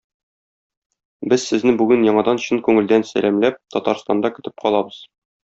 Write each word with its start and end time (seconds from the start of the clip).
Без 1.33 1.43
сезне 1.49 1.75
бүген 1.83 2.07
яңадан 2.09 2.41
чын 2.45 2.63
күңелдән 2.69 3.07
сәламләп, 3.13 3.63
Татарстанда 3.77 4.37
көтеп 4.39 4.61
калабыз. 4.67 5.03